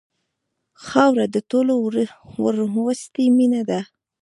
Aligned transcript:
خاوره 0.85 1.25
د 1.35 1.37
ټولو 1.49 1.73
وروستۍ 2.75 3.25
مینه 3.37 3.61
ده. 3.69 3.79